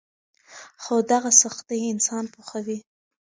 [0.83, 2.77] خو دغه سختۍ انسان پوخوي.